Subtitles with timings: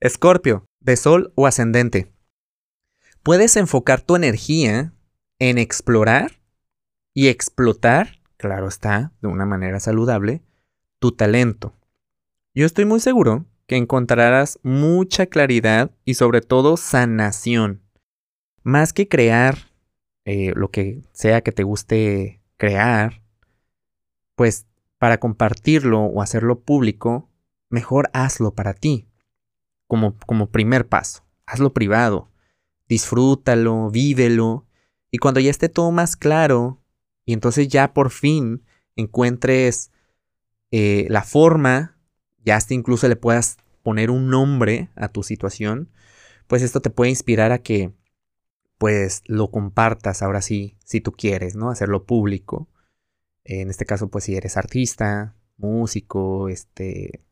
[0.00, 2.12] Escorpio, de Sol o ascendente.
[3.24, 4.92] Puedes enfocar tu energía
[5.40, 6.40] en explorar
[7.14, 10.44] y explotar, claro está, de una manera saludable,
[11.00, 11.74] tu talento.
[12.54, 17.82] Yo estoy muy seguro que encontrarás mucha claridad y sobre todo sanación.
[18.62, 19.72] Más que crear
[20.24, 23.20] eh, lo que sea que te guste crear,
[24.36, 24.68] pues
[24.98, 27.28] para compartirlo o hacerlo público,
[27.68, 29.07] mejor hazlo para ti,
[29.88, 31.24] como, como primer paso.
[31.46, 32.30] Hazlo privado,
[32.88, 34.66] disfrútalo, vívelo,
[35.10, 36.80] y cuando ya esté todo más claro,
[37.24, 38.62] y entonces ya por fin
[38.94, 39.90] encuentres
[40.70, 41.98] eh, la forma,
[42.44, 45.90] ya hasta incluso le puedas poner un nombre a tu situación,
[46.46, 47.92] pues esto te puede inspirar a que
[48.78, 51.70] pues lo compartas ahora sí, si tú quieres, ¿no?
[51.70, 52.68] Hacerlo público.
[53.44, 57.24] En este caso, pues si eres artista, músico, este,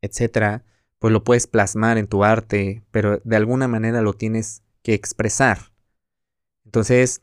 [0.00, 0.64] etcétera,
[1.00, 5.72] pues lo puedes plasmar en tu arte, pero de alguna manera lo tienes que expresar.
[6.64, 7.22] Entonces,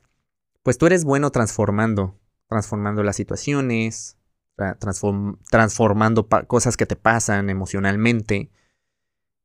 [0.64, 4.18] pues tú eres bueno transformando, transformando las situaciones,
[5.50, 8.52] transformando cosas que te pasan emocionalmente.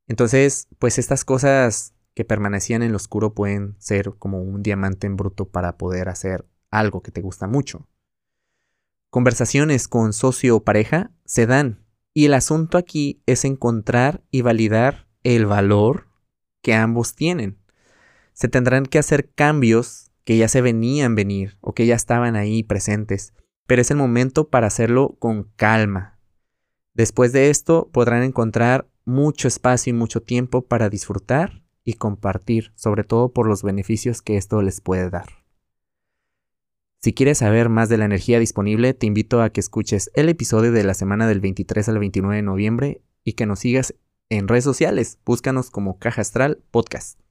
[0.07, 5.15] Entonces, pues estas cosas que permanecían en lo oscuro pueden ser como un diamante en
[5.15, 7.87] bruto para poder hacer algo que te gusta mucho.
[9.11, 11.82] Conversaciones con socio o pareja se dan
[12.13, 16.07] y el asunto aquí es encontrar y validar el valor
[16.61, 17.57] que ambos tienen.
[18.33, 22.63] Se tendrán que hacer cambios que ya se venían venir o que ya estaban ahí
[22.63, 23.33] presentes,
[23.67, 26.19] pero es el momento para hacerlo con calma.
[26.93, 33.03] Después de esto podrán encontrar mucho espacio y mucho tiempo para disfrutar y compartir, sobre
[33.03, 35.42] todo por los beneficios que esto les puede dar.
[37.03, 40.71] Si quieres saber más de la energía disponible, te invito a que escuches el episodio
[40.71, 43.93] de la semana del 23 al 29 de noviembre y que nos sigas
[44.29, 45.19] en redes sociales.
[45.25, 47.22] Búscanos como Caja Astral Podcast.